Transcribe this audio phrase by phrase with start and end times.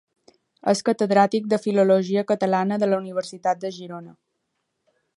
[0.71, 4.19] És catedràtic de filologia catalana de la Universitat de Girona.